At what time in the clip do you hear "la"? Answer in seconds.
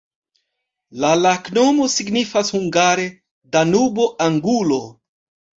1.03-1.11